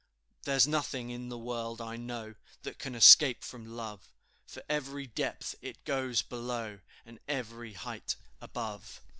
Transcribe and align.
"There's 0.45 0.65
nothing 0.67 1.11
in 1.11 1.29
the 1.29 1.37
world, 1.37 1.79
I 1.79 1.95
know, 1.95 2.33
That 2.63 2.79
can 2.79 2.95
escape 2.95 3.43
from 3.43 3.67
Love, 3.77 4.11
For 4.47 4.63
every 4.67 5.05
depth 5.05 5.53
it 5.61 5.85
goes 5.85 6.23
below, 6.23 6.79
And 7.05 7.19
every 7.27 7.73
height 7.73 8.15
above." 8.41 8.99